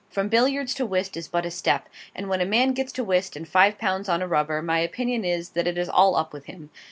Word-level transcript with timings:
From 0.09 0.29
billiards 0.29 0.73
to 0.73 0.85
whist 0.87 1.15
is 1.15 1.27
but 1.27 1.45
a 1.45 1.51
step 1.51 1.87
and 2.15 2.27
when 2.27 2.41
a 2.41 2.43
man 2.45 2.73
gets 2.73 2.91
to 2.93 3.03
whist 3.03 3.35
and 3.35 3.47
five 3.47 3.77
pounds 3.77 4.09
on 4.09 4.23
a 4.23 4.27
rubber, 4.27 4.63
my 4.63 4.79
opinion 4.79 5.23
is, 5.23 5.49
that 5.49 5.67
it 5.67 5.77
is 5.77 5.87
all 5.89 6.15
up 6.15 6.33
with 6.33 6.45
him. 6.45 6.71